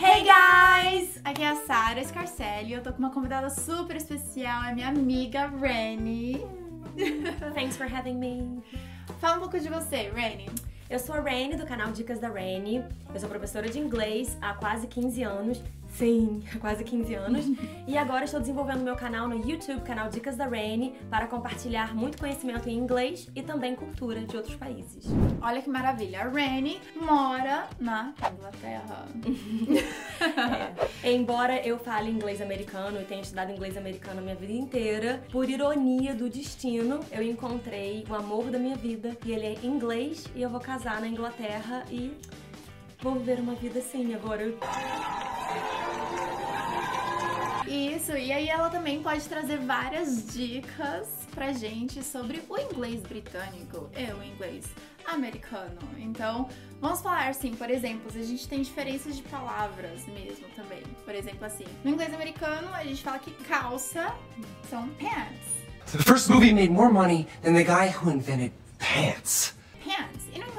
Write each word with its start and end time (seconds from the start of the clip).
Hey 0.00 0.22
guys! 0.22 1.20
Aqui 1.24 1.42
é 1.42 1.48
a 1.48 1.56
Sara 1.56 2.04
Scarcelli 2.04 2.72
eu 2.72 2.80
tô 2.80 2.92
com 2.92 3.00
uma 3.00 3.10
convidada 3.10 3.50
super 3.50 3.96
especial, 3.96 4.62
é 4.62 4.72
minha 4.72 4.86
amiga 4.86 5.48
Reni. 5.48 6.40
Thanks 7.52 7.76
for 7.76 7.92
having 7.92 8.14
me. 8.14 8.62
Fala 9.20 9.38
um 9.38 9.40
pouco 9.40 9.58
de 9.58 9.68
você, 9.68 10.08
Reni. 10.14 10.48
Eu 10.88 11.00
sou 11.00 11.16
a 11.16 11.20
Rainy 11.20 11.56
do 11.56 11.66
canal 11.66 11.90
Dicas 11.90 12.20
da 12.20 12.28
Rainy. 12.28 12.84
Eu 13.12 13.18
sou 13.18 13.28
professora 13.28 13.68
de 13.68 13.80
inglês 13.80 14.38
há 14.40 14.54
quase 14.54 14.86
15 14.86 15.22
anos. 15.24 15.62
Sim, 15.98 16.44
há 16.54 16.58
quase 16.60 16.84
15 16.84 17.14
anos. 17.14 17.44
e 17.86 17.98
agora 17.98 18.24
estou 18.24 18.38
desenvolvendo 18.38 18.82
meu 18.82 18.94
canal 18.94 19.28
no 19.28 19.34
YouTube, 19.34 19.80
canal 19.80 20.08
Dicas 20.08 20.36
da 20.36 20.46
Rainy, 20.46 20.94
para 21.10 21.26
compartilhar 21.26 21.92
muito 21.92 22.18
conhecimento 22.18 22.68
em 22.68 22.78
inglês 22.78 23.28
e 23.34 23.42
também 23.42 23.74
cultura 23.74 24.20
de 24.20 24.36
outros 24.36 24.54
países. 24.54 25.06
Olha 25.42 25.60
que 25.60 25.68
maravilha. 25.68 26.22
A 26.22 26.28
Rainy 26.28 26.80
mora 26.94 27.68
na 27.80 28.14
Inglaterra. 28.32 29.06
é. 31.02 31.12
Embora 31.12 31.66
eu 31.66 31.78
fale 31.80 32.10
inglês 32.10 32.40
americano 32.40 33.00
e 33.00 33.04
tenha 33.04 33.22
estudado 33.22 33.50
inglês 33.50 33.76
americano 33.76 34.20
a 34.20 34.22
minha 34.22 34.36
vida 34.36 34.52
inteira, 34.52 35.24
por 35.32 35.50
ironia 35.50 36.14
do 36.14 36.30
destino, 36.30 37.00
eu 37.10 37.24
encontrei 37.24 38.04
o 38.08 38.14
amor 38.14 38.50
da 38.50 38.58
minha 38.58 38.76
vida 38.76 39.16
e 39.26 39.32
ele 39.32 39.46
é 39.46 39.66
inglês 39.66 40.26
e 40.36 40.42
eu 40.42 40.48
vou 40.48 40.60
casar 40.60 41.00
na 41.00 41.08
Inglaterra 41.08 41.84
e 41.90 42.16
vou 43.00 43.14
viver 43.14 43.40
uma 43.40 43.54
vida 43.54 43.80
assim 43.80 44.14
agora. 44.14 44.44
Isso, 47.68 48.12
e 48.12 48.32
aí 48.32 48.48
ela 48.48 48.70
também 48.70 49.02
pode 49.02 49.22
trazer 49.28 49.58
várias 49.58 50.26
dicas 50.32 51.06
pra 51.34 51.52
gente 51.52 52.02
sobre 52.02 52.42
o 52.48 52.58
inglês 52.58 53.02
britânico 53.02 53.90
e 53.94 54.10
o 54.12 54.24
inglês 54.24 54.64
americano. 55.06 55.78
Então, 55.98 56.48
vamos 56.80 57.00
falar 57.00 57.28
assim, 57.28 57.54
por 57.54 57.70
exemplo, 57.70 58.10
a 58.14 58.22
gente 58.22 58.48
tem 58.48 58.62
diferenças 58.62 59.16
de 59.16 59.22
palavras 59.24 60.06
mesmo 60.06 60.46
também. 60.56 60.82
Por 61.04 61.14
exemplo, 61.14 61.44
assim, 61.44 61.66
no 61.84 61.90
inglês 61.90 62.12
americano 62.14 62.72
a 62.72 62.84
gente 62.84 63.02
fala 63.02 63.18
que 63.18 63.32
calça 63.44 64.14
são 64.68 64.88
pants. 64.90 65.58
The 65.92 65.98
first 65.98 66.28
movie 66.30 66.52
made 66.52 66.70
more 66.70 66.92
money 66.92 67.26
than 67.42 67.54
the 67.54 67.64
guy 67.64 67.88
who 67.88 68.10
invented 68.10 68.52
pants. 68.78 69.57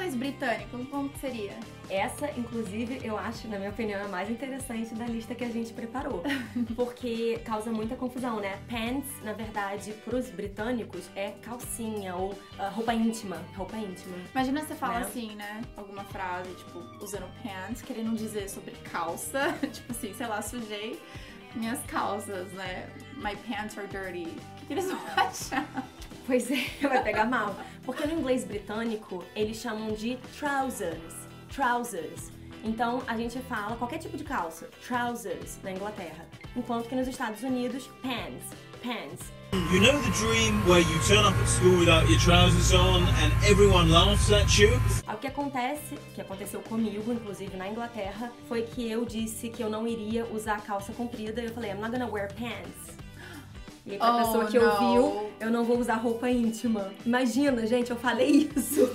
Inglês 0.09 0.15
britânico, 0.15 0.85
como 0.85 1.11
seria? 1.19 1.57
Essa, 1.89 2.29
inclusive, 2.37 2.99
eu 3.03 3.17
acho, 3.17 3.47
na 3.47 3.57
minha 3.57 3.69
opinião, 3.69 3.99
é 3.99 4.03
a 4.03 4.07
mais 4.07 4.29
interessante 4.29 4.93
da 4.93 5.05
lista 5.05 5.35
que 5.35 5.43
a 5.43 5.49
gente 5.49 5.73
preparou. 5.73 6.23
Porque 6.75 7.39
causa 7.45 7.71
muita 7.71 7.95
confusão, 7.95 8.39
né? 8.39 8.59
Pants, 8.69 9.09
na 9.23 9.33
verdade, 9.33 9.91
pros 10.05 10.29
britânicos, 10.29 11.09
é 11.15 11.31
calcinha 11.41 12.15
ou 12.15 12.31
uh, 12.31 12.35
roupa 12.73 12.93
íntima. 12.93 13.37
Roupa 13.55 13.75
íntima. 13.77 14.17
Imagina 14.31 14.61
você 14.61 14.75
fala 14.75 14.99
né? 14.99 15.05
assim, 15.05 15.35
né? 15.35 15.61
Alguma 15.75 16.03
frase, 16.05 16.49
tipo, 16.53 16.79
usando 17.03 17.27
pants, 17.43 17.81
querendo 17.81 18.15
dizer 18.15 18.49
sobre 18.49 18.71
calça. 18.91 19.53
tipo 19.71 19.91
assim, 19.91 20.13
sei 20.13 20.27
lá, 20.27 20.41
sujei 20.41 20.99
minhas 21.55 21.79
calças, 21.87 22.51
né? 22.53 22.89
My 23.17 23.35
pants 23.35 23.77
are 23.77 23.87
dirty. 23.87 24.29
O 24.63 24.65
que 24.65 24.73
eles 24.73 24.85
vão 24.85 24.99
achar? 25.17 25.67
Pois 26.29 26.51
é, 26.51 26.63
vai 26.87 27.01
pegar 27.01 27.25
mal. 27.25 27.55
Porque 27.83 28.05
no 28.05 28.13
inglês 28.13 28.43
britânico, 28.43 29.25
eles 29.35 29.57
chamam 29.57 29.93
de 29.93 30.15
trousers 30.37 31.19
trousers. 31.49 32.31
Então 32.63 33.01
a 33.07 33.17
gente 33.17 33.39
fala 33.39 33.75
qualquer 33.75 33.97
tipo 33.97 34.15
de 34.15 34.23
calça, 34.23 34.69
trousers 34.85 35.59
na 35.63 35.71
Inglaterra, 35.71 36.25
enquanto 36.55 36.87
que 36.87 36.95
nos 36.95 37.07
Estados 37.07 37.41
Unidos, 37.41 37.89
pants, 38.01 38.45
pants. 38.83 39.31
You 39.73 39.81
know 39.81 39.99
the 39.99 40.11
dream 40.11 40.61
where 40.67 40.79
you 40.79 40.99
turn 41.07 41.25
up 41.25 41.35
at 41.35 41.47
school 41.47 41.79
without 41.79 42.07
your 42.07 42.19
trousers 42.19 42.71
on 42.71 43.01
and 43.03 43.33
everyone 43.49 43.89
laughs 43.89 44.31
at 44.31 44.59
you? 44.59 44.69
O 45.11 45.17
que 45.17 45.27
acontece, 45.27 45.95
que 46.13 46.21
aconteceu 46.21 46.61
comigo, 46.61 47.11
inclusive 47.11 47.57
na 47.57 47.67
Inglaterra, 47.67 48.31
foi 48.47 48.61
que 48.61 48.91
eu 48.91 49.05
disse 49.05 49.49
que 49.49 49.63
eu 49.63 49.69
não 49.69 49.87
iria 49.87 50.25
usar 50.27 50.61
calça 50.61 50.93
comprida. 50.93 51.41
Eu 51.41 51.51
falei, 51.51 51.71
I'm 51.71 51.79
not 51.79 51.91
gonna 51.91 52.07
wear 52.07 52.31
pants. 52.35 52.98
E 53.89 53.97
pra 53.97 54.15
oh, 54.15 54.19
pessoa 54.19 54.45
que 54.45 54.59
não. 54.59 54.71
ouviu, 54.71 55.31
eu 55.39 55.49
não 55.49 55.63
vou 55.63 55.79
usar 55.79 55.95
roupa 55.95 56.29
íntima. 56.29 56.91
Imagina, 57.05 57.65
gente, 57.65 57.89
eu 57.89 57.97
falei 57.97 58.49
isso. 58.55 58.87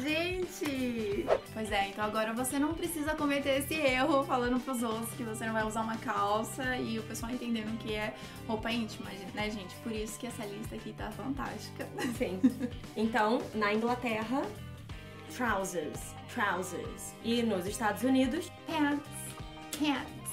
Gente! 0.00 1.26
Pois 1.52 1.70
é, 1.70 1.88
então 1.88 2.04
agora 2.04 2.32
você 2.32 2.58
não 2.58 2.74
precisa 2.74 3.14
cometer 3.14 3.58
esse 3.58 3.74
erro 3.74 4.24
falando 4.24 4.60
pros 4.60 4.82
outros 4.82 5.10
que 5.16 5.22
você 5.22 5.46
não 5.46 5.52
vai 5.52 5.64
usar 5.64 5.82
uma 5.82 5.96
calça 5.96 6.76
e 6.76 6.98
o 6.98 7.02
pessoal 7.02 7.32
entendendo 7.32 7.76
que 7.78 7.94
é 7.94 8.14
roupa 8.46 8.70
íntima, 8.70 9.10
né, 9.34 9.50
gente? 9.50 9.74
Por 9.76 9.92
isso 9.92 10.18
que 10.18 10.26
essa 10.26 10.44
lista 10.44 10.74
aqui 10.74 10.92
tá 10.92 11.10
fantástica. 11.10 11.88
Sim. 12.18 12.40
Então, 12.96 13.40
na 13.54 13.72
Inglaterra, 13.72 14.42
trousers, 15.36 16.14
trousers. 16.32 17.14
E 17.24 17.42
nos 17.42 17.66
Estados 17.66 18.02
Unidos, 18.02 18.50
pants, 18.66 19.08
pants. 19.78 20.24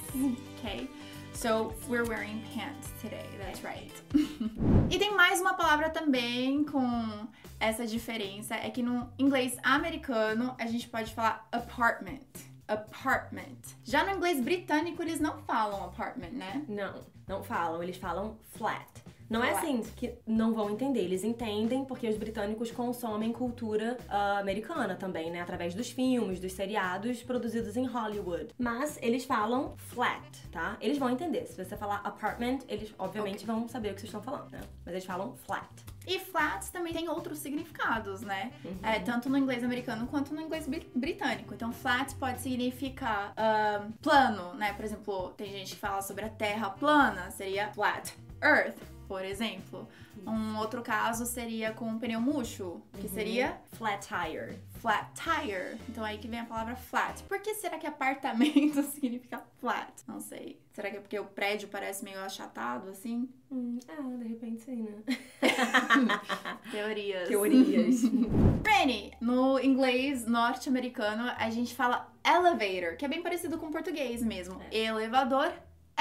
Ok? 0.60 0.90
So 1.34 1.74
we're 1.90 2.04
wearing 2.06 2.44
pants 2.54 2.90
today, 3.02 3.26
that's 3.40 3.64
right. 3.64 3.92
e 4.90 5.00
tem 5.00 5.16
mais 5.16 5.40
uma 5.40 5.54
palavra 5.56 5.90
também 5.90 6.64
com 6.64 7.28
essa 7.60 7.86
diferença 7.86 8.56
é 8.56 8.70
que 8.70 8.82
no 8.82 9.12
inglês 9.18 9.58
americano 9.64 10.56
a 10.60 10.66
gente 10.68 10.88
pode 10.88 11.14
falar 11.14 11.48
apartment. 11.52 12.20
Apartment. 12.68 13.76
Já 13.84 14.04
no 14.04 14.12
inglês 14.12 14.40
britânico 14.42 15.02
eles 15.02 15.20
não 15.20 15.40
falam 15.44 15.84
apartment, 15.86 16.32
né? 16.32 16.64
Não, 16.68 17.02
não 17.28 17.44
falam, 17.44 17.82
eles 17.82 17.98
falam 17.98 18.38
flat. 18.52 18.88
Não 19.32 19.42
é 19.42 19.52
assim 19.52 19.82
que 19.96 20.14
não 20.28 20.54
vão 20.54 20.70
entender, 20.70 21.00
eles 21.00 21.24
entendem 21.24 21.86
porque 21.86 22.06
os 22.06 22.18
britânicos 22.18 22.70
consomem 22.70 23.32
cultura 23.32 23.98
uh, 24.10 24.40
americana 24.40 24.94
também, 24.94 25.32
né? 25.32 25.40
Através 25.40 25.74
dos 25.74 25.90
filmes, 25.90 26.38
dos 26.38 26.52
seriados 26.52 27.24
produzidos 27.24 27.78
em 27.78 27.86
Hollywood. 27.86 28.50
Mas 28.60 29.00
eles 29.02 29.24
falam 29.24 29.74
flat, 29.78 30.22
tá? 30.52 30.76
Eles 30.82 30.98
vão 30.98 31.10
entender. 31.10 31.46
Se 31.46 31.64
você 31.64 31.78
falar 31.78 32.02
apartment, 32.04 32.60
eles 32.68 32.94
obviamente 33.00 33.46
okay. 33.46 33.56
vão 33.56 33.70
saber 33.70 33.92
o 33.92 33.94
que 33.94 34.02
vocês 34.02 34.10
estão 34.10 34.22
falando, 34.22 34.52
né? 34.52 34.60
Mas 34.86 34.96
eles 34.96 35.06
falam 35.06 35.34
flat. 35.38 35.70
E 36.06 36.20
flats 36.20 36.70
também 36.70 36.92
tem 36.92 37.08
outros 37.08 37.38
significados, 37.38 38.22
né? 38.22 38.52
Uhum. 38.66 38.80
É, 38.84 39.00
tanto 39.00 39.30
no 39.30 39.38
inglês 39.38 39.64
americano 39.64 40.08
quanto 40.08 40.34
no 40.34 40.42
inglês 40.42 40.68
britânico. 40.94 41.54
Então, 41.54 41.72
flat 41.72 42.14
pode 42.16 42.42
significar 42.42 43.32
uh, 43.32 43.90
plano, 44.02 44.56
né? 44.56 44.74
Por 44.74 44.84
exemplo, 44.84 45.30
tem 45.38 45.50
gente 45.52 45.76
que 45.76 45.80
fala 45.80 46.02
sobre 46.02 46.26
a 46.26 46.30
terra 46.30 46.72
plana, 46.72 47.32
seria 47.32 47.72
flat 47.72 48.14
earth 48.44 48.92
por 49.12 49.26
exemplo. 49.26 49.90
Um 50.26 50.58
outro 50.58 50.82
caso 50.82 51.26
seria 51.26 51.74
com 51.74 51.84
um 51.84 52.00
pneu 52.00 52.22
murcho, 52.22 52.82
que 52.94 53.08
uhum. 53.08 53.14
seria 53.14 53.58
flat 53.74 54.08
tire. 54.08 54.58
Flat 54.80 55.06
tire. 55.14 55.78
Então 55.90 56.02
aí 56.02 56.18
que 56.18 56.30
vem 56.30 56.40
a 56.40 56.46
palavra 56.46 56.78
flat. 56.78 57.22
Por 57.24 57.42
que 57.42 57.54
será 57.56 57.78
que 57.78 57.86
apartamento 57.86 58.82
significa 58.94 59.44
flat? 59.60 59.92
Não 60.08 60.22
sei. 60.22 60.62
Será 60.72 60.90
que 60.90 60.96
é 60.96 61.00
porque 61.02 61.20
o 61.20 61.26
prédio 61.26 61.68
parece 61.68 62.06
meio 62.06 62.22
achatado 62.22 62.90
assim? 62.90 63.28
Hum, 63.52 63.80
ah, 63.90 64.02
de 64.02 64.30
repente 64.30 64.62
sim, 64.62 64.84
né? 64.84 65.18
Teorias. 66.72 67.28
Teorias. 67.28 68.02
Penny, 68.64 69.12
no 69.20 69.60
inglês 69.60 70.26
norte-americano 70.26 71.30
a 71.38 71.50
gente 71.50 71.76
fala 71.76 72.10
elevator, 72.26 72.96
que 72.96 73.04
é 73.04 73.10
bem 73.10 73.22
parecido 73.22 73.58
com 73.58 73.66
o 73.66 73.72
português 73.72 74.24
mesmo. 74.24 74.62
É. 74.72 74.86
Elevador 74.86 75.52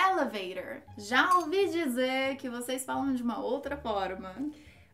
elevator. 0.08 0.82
Já 0.96 1.36
ouvi 1.36 1.68
dizer 1.68 2.36
que 2.36 2.48
vocês 2.48 2.84
falam 2.84 3.12
de 3.14 3.22
uma 3.22 3.40
outra 3.40 3.76
forma. 3.76 4.34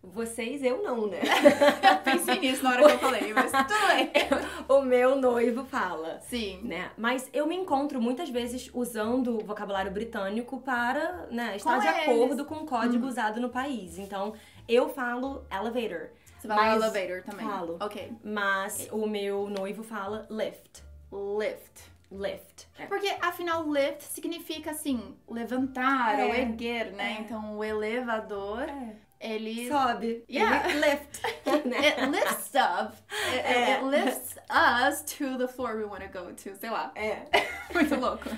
Vocês, 0.03 0.63
eu 0.63 0.83
não, 0.83 1.09
né? 1.09 1.21
Pensei 2.05 2.39
nisso 2.39 2.63
na 2.63 2.71
hora 2.71 2.87
que 2.87 2.93
eu 2.93 2.99
falei, 2.99 3.33
mas 3.33 3.51
tudo 3.51 3.87
bem. 3.89 4.13
o 4.69 4.81
meu 4.83 5.17
noivo 5.17 5.65
fala. 5.65 6.21
Sim. 6.21 6.61
Né? 6.63 6.91
Mas 6.97 7.29
eu 7.33 7.47
me 7.47 7.57
encontro 7.57 8.01
muitas 8.01 8.31
vezes 8.31 8.71
usando 8.73 9.39
o 9.39 9.45
vocabulário 9.45 9.91
britânico 9.91 10.61
para 10.61 11.27
né, 11.31 11.57
estar 11.57 11.75
com 11.75 11.81
de 11.81 11.89
eles. 11.89 12.03
acordo 12.03 12.45
com 12.45 12.55
o 12.57 12.67
código 12.67 13.05
hum. 13.05 13.09
usado 13.09 13.41
no 13.41 13.49
país. 13.49 13.99
Então, 13.99 14.35
eu 14.69 14.89
falo 14.89 15.45
elevator. 15.51 16.11
Você 16.39 16.47
fala 16.47 16.75
elevator 16.75 17.23
também? 17.23 17.47
Falo. 17.47 17.77
Ok. 17.81 18.13
Mas 18.23 18.89
o 18.93 19.07
meu 19.07 19.49
noivo 19.51 19.83
fala 19.83 20.27
lift. 20.31 20.85
Lift 21.13 21.96
lift. 22.11 22.69
É. 22.79 22.87
Porque 22.87 23.09
afinal 23.21 23.71
lift 23.71 24.03
significa 24.03 24.71
assim, 24.71 25.17
levantar 25.29 26.19
é. 26.19 26.25
ou 26.25 26.35
erguer, 26.35 26.93
né? 26.93 27.17
É. 27.19 27.21
Então 27.21 27.57
o 27.57 27.65
elevador 27.65 28.63
é. 28.63 28.97
ele 29.21 29.69
sobe. 29.69 30.25
Yeah. 30.29 30.71
Ele 30.71 30.81
lift. 30.87 31.21
it 31.83 32.01
lifts 32.11 32.45
stuff. 32.45 33.03
It, 33.33 33.45
é. 33.45 33.77
it, 33.77 33.85
lifts 33.85 34.39
us 34.51 35.03
to 35.03 35.39
the 35.39 35.49
floor 35.49 35.77
we 35.77 35.85
want 35.85 36.03
to 36.03 36.09
go 36.09 36.33
to, 36.33 36.57
sei 36.57 36.71
lá. 36.71 36.93
É. 36.95 37.27
Muito 37.73 37.95
louco. 37.97 38.29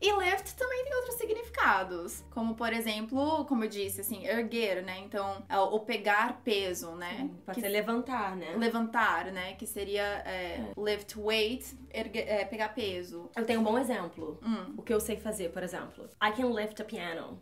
E 0.00 0.12
lift 0.12 0.54
também 0.56 0.84
tem 0.84 0.94
outros 0.94 1.16
significados, 1.16 2.24
como 2.30 2.54
por 2.54 2.72
exemplo, 2.72 3.44
como 3.46 3.64
eu 3.64 3.68
disse, 3.68 4.00
assim, 4.00 4.26
erguer, 4.26 4.82
né? 4.82 5.00
Então, 5.00 5.44
é 5.48 5.58
o 5.58 5.80
pegar 5.80 6.40
peso, 6.44 6.92
né? 6.92 7.16
Sim, 7.18 7.28
pode 7.44 7.56
que, 7.56 7.60
ser 7.60 7.68
levantar, 7.68 8.36
né? 8.36 8.54
Levantar, 8.56 9.26
né? 9.32 9.54
Que 9.54 9.66
seria 9.66 10.04
é, 10.24 10.72
lift 10.76 11.18
weight, 11.18 11.76
ergue, 11.92 12.20
é, 12.20 12.44
pegar 12.44 12.70
peso. 12.70 13.30
Eu 13.36 13.44
tenho 13.44 13.60
um 13.60 13.64
bom 13.64 13.78
exemplo. 13.78 14.38
Hum. 14.42 14.74
O 14.76 14.82
que 14.82 14.92
eu 14.92 15.00
sei 15.00 15.16
fazer, 15.16 15.50
por 15.50 15.62
exemplo. 15.62 16.08
I 16.22 16.30
can 16.32 16.48
lift 16.52 16.80
a 16.80 16.84
piano. 16.84 17.40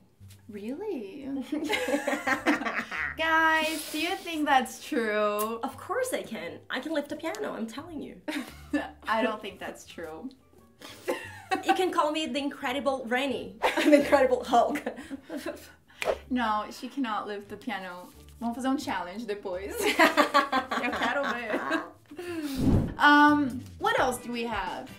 Really? 0.48 1.28
Guys, 3.18 3.90
do 3.90 3.98
you 3.98 4.14
think 4.16 4.46
that's 4.46 4.84
true? 4.84 5.58
Of 5.62 5.76
course 5.78 6.12
I 6.12 6.22
can. 6.22 6.58
I 6.68 6.80
can 6.80 6.92
lift 6.92 7.12
a 7.12 7.16
piano, 7.16 7.54
I'm 7.54 7.66
telling 7.66 8.00
you. 8.00 8.20
I 9.08 9.22
don't 9.22 9.40
think 9.40 9.58
that's 9.58 9.86
true. 9.86 10.28
you 11.64 11.74
can 11.74 11.90
call 11.90 12.12
me 12.12 12.26
the 12.26 12.38
Incredible 12.38 13.04
Rainy. 13.08 13.56
the 13.84 14.00
Incredible 14.00 14.44
Hulk. 14.44 14.82
No, 16.28 16.66
she 16.70 16.88
cannot 16.88 17.26
lift 17.26 17.48
the 17.48 17.56
piano. 17.56 18.08
Vamos 18.40 18.56
fazer 18.56 18.68
um 18.68 18.76
challenge 18.76 19.26
depois. 19.26 19.72
Eu 19.80 20.90
quero 20.90 21.22
ver. 21.32 21.84
Um, 22.98 23.62
what 23.78 23.98
else 23.98 24.18
do 24.18 24.30
we 24.30 24.44
have? 24.44 24.90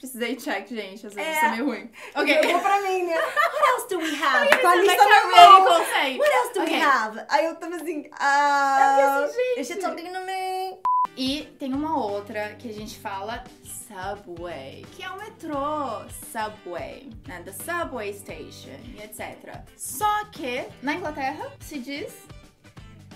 Precisei 0.00 0.34
check, 0.36 0.66
gente. 0.68 1.06
Às 1.06 1.12
vezes 1.14 1.30
É. 1.30 1.36
isso 1.36 1.44
é 1.44 1.50
meio 1.50 1.66
ruim. 1.66 1.90
Ok. 2.16 2.38
Eu 2.38 2.50
vou 2.52 2.60
pra 2.60 2.80
mim, 2.80 3.02
né? 3.04 3.14
What 3.16 3.68
else 3.68 3.88
do 3.90 3.98
we 3.98 4.24
have? 4.24 4.58
Com 4.60 4.66
a 4.66 4.74
lista 4.76 5.04
na 5.04 5.20
saber, 5.20 5.36
mão. 5.36 5.64
consegue. 5.78 6.18
What 6.18 6.32
else 6.34 6.54
do 6.54 6.60
Ok. 6.62 6.72
we 6.74 6.82
have? 6.82 7.20
Aí 7.28 7.44
eu 7.44 7.54
tava 7.56 7.76
assim, 7.76 8.10
ah... 8.18 8.78
É 8.80 8.94
porque 8.94 9.02
assim, 9.34 9.64
gente- 9.64 9.80
Deixa 9.80 10.10
no 10.20 10.26
meio. 10.26 10.78
E 11.16 11.42
tem 11.58 11.74
uma 11.74 11.98
outra 12.02 12.54
que 12.58 12.70
a 12.70 12.72
gente 12.72 12.98
fala 12.98 13.44
subway, 13.64 14.86
que 14.92 15.02
é 15.02 15.10
o 15.10 15.18
metrô 15.18 16.02
subway, 16.32 17.10
né? 17.26 17.42
The 17.44 17.52
subway 17.52 18.14
station 18.14 18.70
etc. 19.02 19.60
Só 19.76 20.24
que 20.32 20.64
na 20.82 20.94
Inglaterra 20.94 21.50
se 21.60 21.78
diz 21.78 22.12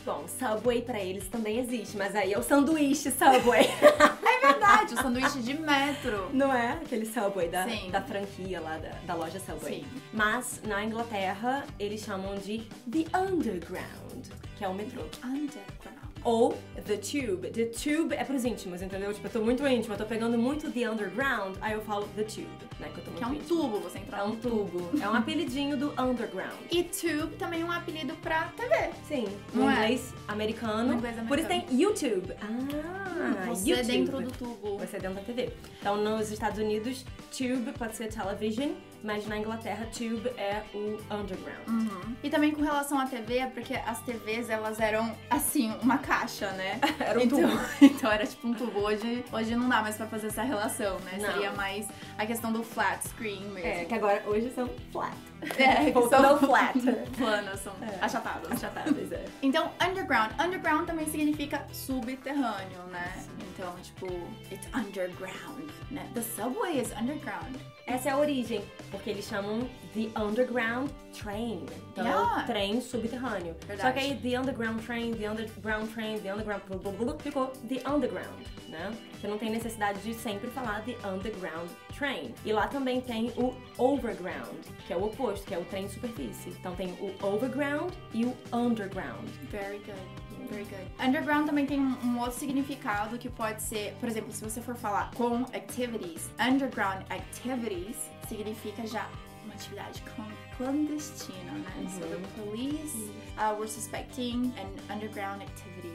Bom, 0.05 0.27
Subway 0.29 0.83
pra 0.83 1.01
eles 1.01 1.27
também 1.29 1.59
existe, 1.61 1.97
mas 1.97 2.15
aí 2.15 2.35
é 2.35 2.39
o 2.39 2.43
sanduíche 2.43 3.11
Subway. 3.11 3.65
é 4.45 4.53
verdade, 4.53 4.95
o 4.95 4.97
sanduíche 4.97 5.41
de 5.41 5.55
metro. 5.55 6.31
Não 6.33 6.53
é? 6.53 6.73
Aquele 6.73 7.07
Subway 7.07 7.49
da, 7.49 7.65
Sim. 7.69 7.91
da 7.91 8.03
franquia 8.03 8.61
lá, 8.61 8.79
da, 8.79 8.91
da 9.07 9.15
loja 9.15 9.41
Subway. 9.41 9.81
Sim. 9.83 10.01
Mas 10.13 10.61
na 10.65 10.85
Inglaterra 10.85 11.65
eles 11.79 12.03
chamam 12.03 12.35
de 12.37 12.59
The 12.91 13.19
Underground, 13.19 14.27
que 14.57 14.65
é 14.65 14.69
o 14.69 14.75
metrô. 14.75 15.03
Underground. 15.25 15.94
Ou 16.25 16.57
The 16.87 16.97
Tube. 16.97 17.51
The 17.51 17.67
Tube 17.67 18.15
é 18.15 18.25
pros 18.25 18.45
íntimos, 18.45 18.81
entendeu? 18.83 19.13
Tipo, 19.13 19.27
eu 19.27 19.31
tô 19.31 19.41
muito 19.43 19.67
íntima, 19.67 19.95
eu 19.95 19.99
tô 19.99 20.05
pegando 20.07 20.37
muito 20.39 20.71
The 20.73 20.91
Underground, 20.91 21.57
aí 21.61 21.75
eu 21.75 21.83
falo 21.83 22.09
The 22.17 22.23
Tube, 22.25 22.49
né? 22.81 22.89
Que 22.93 22.99
eu 23.01 23.05
tô 23.05 23.11
muito 23.11 23.19
Que 23.19 23.25
é 23.25 23.27
um 23.27 23.35
íntima. 23.35 23.49
tubo, 23.61 23.79
você 23.81 23.99
entra 23.99 24.19
É 24.19 24.23
um 24.23 24.37
tubo. 24.37 24.91
É 25.03 25.09
um 25.09 25.15
apelidinho 25.15 25.77
do 25.77 25.91
Underground. 26.01 26.53
E 26.71 26.83
tube 26.85 27.37
também 27.37 27.61
é 27.63 27.65
um 27.65 27.71
apelido 27.71 28.15
pra 28.17 28.45
TV. 28.57 28.91
Sim, 29.07 29.25
no 29.53 29.63
Não 29.63 29.71
é? 29.71 29.75
inglês 29.85 30.15
americano. 30.29 30.89
No 30.93 30.95
inglês 30.95 31.17
Por 31.29 31.39
isso 31.39 31.49
tem 31.49 31.67
YouTube. 31.71 32.35
Ah, 32.41 33.45
Você 33.49 33.71
YouTube. 33.71 33.87
dentro 33.87 34.21
do 34.23 34.31
tubo. 34.33 34.79
Você 34.79 34.99
dentro 34.99 35.17
da 35.17 35.23
TV. 35.23 35.53
Então, 35.81 35.97
nos 35.97 36.31
Estados 36.31 36.59
Unidos, 36.59 37.05
Tube 37.31 37.73
pode 37.79 37.97
ser 37.97 38.09
television, 38.09 38.71
mas 39.03 39.27
na 39.27 39.37
Inglaterra, 39.39 39.87
Tube 39.93 40.29
é 40.39 40.63
o 40.75 40.99
underground. 41.15 41.69
Uhum. 41.69 42.15
E 42.23 42.31
também 42.31 42.53
com 42.53 42.63
relação 42.63 42.99
à 42.99 43.07
TV, 43.07 43.39
é 43.39 43.47
porque 43.47 43.75
as 43.75 44.01
TVs 44.03 44.49
elas 44.49 44.81
eram 44.81 45.15
assim, 45.29 45.73
uma 45.83 45.99
caixa, 46.15 46.51
né? 46.53 46.81
Era 47.01 47.19
um 47.19 47.23
então, 47.23 47.41
tubo. 47.41 47.61
então 47.83 48.13
era 48.13 48.27
tipo 48.27 48.49
um 48.49 48.55
tubo. 48.55 48.81
Hoje, 48.81 49.25
hoje 49.33 49.57
não 49.57 49.69
dá 49.69 49.83
mais 49.83 49.97
pra 49.97 50.07
fazer 50.07 50.29
essa 50.29 50.43
relação, 50.43 50.99
né? 51.01 51.19
Não. 51.21 51.33
Seria 51.33 51.53
mais 51.53 51.89
a 52.17 52.25
questão 52.25 52.53
do 52.53 52.63
flat 52.63 53.07
screen 53.09 53.45
mesmo. 53.47 53.69
É, 53.69 53.85
que 53.85 53.95
agora 53.95 54.23
hoje 54.27 54.51
são 54.55 54.71
flat. 54.93 55.15
É, 55.59 55.85
que 55.87 55.91
Voltando 55.93 56.27
são 56.29 56.39
flat. 56.49 56.79
planas, 57.17 57.61
são 57.61 57.73
É. 57.83 57.99
achatadas. 58.01 58.51
Achatáveis, 58.53 59.13
é. 59.13 59.25
Então, 59.43 59.71
underground. 59.81 60.33
Underground 60.41 60.87
também 60.87 61.07
significa 61.07 61.65
subterrâneo, 61.73 62.83
né? 62.91 63.13
Então, 63.55 63.73
tipo, 63.83 64.07
it's 64.51 64.67
underground, 64.75 65.69
né? 65.91 66.09
The 66.15 66.23
subway 66.23 66.81
is 66.81 66.91
underground. 66.93 67.57
Essa 67.87 68.09
é 68.09 68.13
a 68.13 68.17
origem, 68.17 68.65
porque 68.91 69.11
eles 69.11 69.27
chamam 69.27 69.69
The 69.95 70.09
Underground 70.19 70.91
Train. 71.13 71.67
Então 71.93 72.07
é 72.07 72.09
Yeah. 72.11 72.43
trem 72.45 72.81
subterrâneo. 72.81 73.55
Verdade. 73.67 73.83
Só 73.83 73.93
que 73.93 73.99
aí 73.99 74.17
The 74.17 74.41
Underground 74.41 74.81
Train, 74.83 75.15
The 75.15 75.31
Underground 75.31 75.91
Train, 75.93 76.19
The 76.21 76.33
Underground... 76.33 76.63
blu, 76.97 77.17
ficou 77.19 77.49
The 77.69 77.83
Underground, 77.89 78.41
né? 78.69 78.91
Você 79.21 79.29
não 79.29 79.37
tem 79.39 79.51
necessidade 79.51 80.01
de 80.01 80.15
sempre 80.15 80.49
falar 80.51 80.83
The 80.83 80.97
Underground 81.07 81.69
Train. 81.97 82.35
E 82.45 82.53
lá 82.53 82.67
também 82.67 83.01
tem 83.01 83.31
o 83.37 83.55
Overground, 83.79 84.65
que 84.87 84.93
é 84.93 84.97
o 84.97 85.05
oposto, 85.05 85.47
que 85.47 85.55
é 85.55 85.59
o 85.59 85.65
trem 85.65 85.87
de 85.87 85.93
superfície. 85.95 86.51
Então 86.51 86.75
tem 86.75 86.89
o 87.01 87.15
Overground 87.27 87.93
e 88.13 88.25
o 88.25 88.37
Underground. 88.53 89.29
Very 89.51 89.79
good. 89.79 90.25
Very 90.51 90.65
good. 90.65 90.87
Underground 91.03 91.47
também 91.47 91.65
tem 91.65 91.81
um, 91.81 91.97
um 92.05 92.19
outro 92.21 92.39
significado 92.39 93.17
que 93.17 93.31
pode 93.31 93.63
ser, 93.63 93.95
por 94.01 94.09
exemplo, 94.09 94.31
se 94.33 94.43
você 94.45 94.61
for 94.61 94.75
falar 94.77 95.11
com 95.15 95.45
activities, 95.55 96.29
underground 96.39 97.03
activities 97.11 97.97
significa 98.29 98.87
já 98.87 99.09
uma 99.45 99.55
atividade 99.55 100.03
clan- 100.03 100.29
clandestina, 100.57 101.53
né? 101.53 101.87
So 101.89 102.01
the 102.07 102.43
police 102.43 103.11
uh, 103.39 103.55
were 103.59 103.69
suspecting 103.69 104.53
an 104.59 104.95
underground 104.95 105.43
activity. 105.43 105.93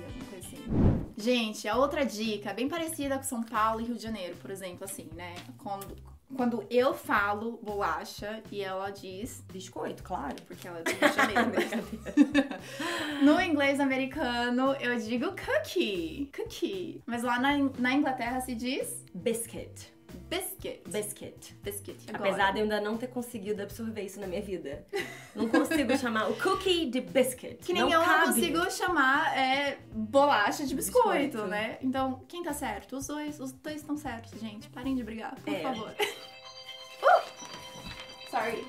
Gente, 1.19 1.68
a 1.68 1.75
outra 1.75 2.06
dica, 2.06 2.54
bem 2.54 2.69
parecida 2.69 3.18
com 3.18 3.24
São 3.24 3.44
Paulo 3.44 3.81
e 3.81 3.83
Rio 3.83 3.95
de 3.95 4.01
Janeiro, 4.04 4.38
por 4.42 4.50
exemplo, 4.50 4.86
assim, 4.86 5.10
né? 5.16 5.36
Quando, 5.57 5.94
quando 6.33 6.66
eu 6.69 6.94
falo 6.94 7.60
bolacha 7.62 8.42
e 8.50 8.62
ela 8.62 8.89
diz 8.89 9.44
Biscoito, 9.51 10.01
claro. 10.01 10.36
porque 10.48 10.66
ela 10.66 10.80
é 10.80 10.83
do 10.83 10.92
Rio 10.92 11.10
de 11.10 11.16
Janeiro 11.16 11.50
mesmo. 11.51 13.25
no 13.25 13.42
inglês 13.42 13.81
americano, 13.81 14.74
eu 14.80 14.98
digo 14.98 15.33
cookie. 15.36 16.31
Cookie. 16.33 17.04
Mas 17.06 17.21
lá 17.21 17.38
na, 17.38 17.57
na 17.77 17.94
Inglaterra 17.94 18.39
se 18.39 18.56
diz 18.56 19.04
Biscuit. 19.13 19.92
biscuit. 20.30 20.81
Biscuit. 20.88 21.56
Biscuit. 21.63 21.98
Agora. 22.13 22.30
Apesar 22.30 22.51
de 22.54 22.60
eu 22.60 22.63
ainda 22.63 22.80
não 22.80 22.98
ter 22.98 23.07
conseguido 23.07 23.62
absorver 23.63 24.04
isso 24.04 24.19
na 24.21 24.27
minha 24.27 24.42
vida. 24.42 24.86
Não 25.36 25.50
consigo 25.50 25.98
chamar 25.98 26.30
o 26.30 26.36
cookie 26.36 26.86
de 26.86 27.01
biscuit. 27.01 27.57
Que 27.57 27.74
nem 27.74 27.81
não 27.81 27.92
eu 27.92 28.01
cabe. 28.01 28.27
não 28.27 28.33
consigo 28.33 28.71
chamar 28.71 29.38
é, 29.38 29.80
bolacha 30.09 30.65
de 30.65 30.73
biscoito, 30.75 31.09
Biscoito. 31.19 31.47
né? 31.47 31.77
Então, 31.81 32.23
quem 32.27 32.44
tá 32.44 32.53
certo? 32.53 32.97
Os 32.97 33.07
dois. 33.07 33.39
Os 33.39 33.51
dois 33.51 33.77
estão 33.77 33.95
certos, 33.95 34.39
gente. 34.39 34.67
Parem 34.69 34.95
de 34.95 35.03
brigar, 35.03 35.35
por 35.35 35.53
É. 35.53 35.61
favor. 35.61 35.94
Uh! 37.01 38.29
Sorry. 38.29 38.67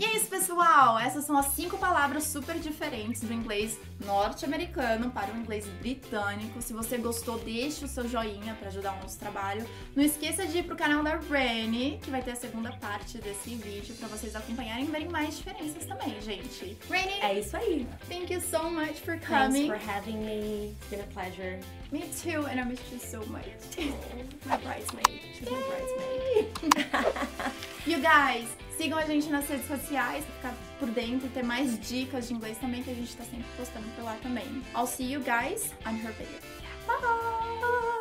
E 0.00 0.04
é 0.04 0.16
isso, 0.16 0.26
pessoal! 0.26 0.96
Essas 0.96 1.24
são 1.24 1.36
as 1.36 1.46
cinco 1.46 1.76
palavras 1.76 2.22
super 2.22 2.56
diferentes 2.60 3.20
do 3.22 3.32
inglês 3.32 3.80
norte-americano 4.06 5.10
para 5.10 5.32
o 5.34 5.36
inglês 5.36 5.66
britânico. 5.80 6.62
Se 6.62 6.72
você 6.72 6.96
gostou, 6.98 7.36
deixe 7.40 7.84
o 7.84 7.88
seu 7.88 8.08
joinha 8.08 8.54
para 8.54 8.68
ajudar 8.68 8.92
o 8.96 9.02
nosso 9.02 9.18
trabalho. 9.18 9.68
Não 9.96 10.04
esqueça 10.04 10.46
de 10.46 10.58
ir 10.58 10.62
pro 10.62 10.76
canal 10.76 11.02
da 11.02 11.16
Rani, 11.16 11.98
que 12.00 12.12
vai 12.12 12.22
ter 12.22 12.30
a 12.30 12.36
segunda 12.36 12.70
parte 12.74 13.18
desse 13.18 13.56
vídeo 13.56 13.92
para 13.96 14.06
vocês 14.06 14.36
acompanharem 14.36 14.84
e 14.84 14.88
verem 14.88 15.08
mais 15.08 15.36
diferenças 15.36 15.84
também, 15.84 16.20
gente. 16.20 16.78
Rani, 16.88 17.20
É 17.20 17.36
isso 17.40 17.56
aí. 17.56 17.84
thank 18.08 18.32
you 18.32 18.40
so 18.40 18.70
much 18.70 19.00
for 19.00 19.18
Thanks 19.18 19.26
coming. 19.56 19.66
for 19.66 19.76
having 19.90 20.18
me. 20.18 20.76
It's 20.80 20.90
been 20.90 21.00
a 21.00 21.12
pleasure. 21.12 21.58
Me 21.90 22.04
too, 22.22 22.44
and 22.46 22.60
I 22.60 22.64
miss 22.64 22.80
you 22.92 22.98
so 22.98 23.24
much. 23.26 23.46
my 24.46 24.56
bridesmaid. 24.58 25.20
She's 25.32 25.50
my 25.50 25.62
bridesmaid. 25.68 26.84
you 27.86 27.98
guys, 28.00 28.46
sigam 28.76 28.98
a 28.98 29.06
gente 29.06 29.30
nas 29.30 29.48
redes 29.48 29.66
sociais 29.66 30.24
pra 30.24 30.50
ficar 30.50 30.54
por 30.78 30.88
dentro 30.90 31.26
e 31.26 31.30
ter 31.30 31.42
mais 31.42 31.78
dicas 31.80 32.28
de 32.28 32.34
inglês 32.34 32.58
também, 32.58 32.82
que 32.82 32.90
a 32.90 32.94
gente 32.94 33.16
tá 33.16 33.24
sempre 33.24 33.46
postando 33.56 33.88
por 33.96 34.04
lá 34.04 34.16
também. 34.22 34.62
I'll 34.76 34.86
see 34.86 35.10
you 35.10 35.20
guys 35.20 35.72
on 35.86 35.94
her 35.94 36.12
video. 36.12 36.40
Bye! 36.86 37.17